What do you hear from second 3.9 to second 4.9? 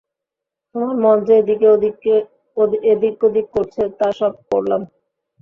তা সব পড়লাম।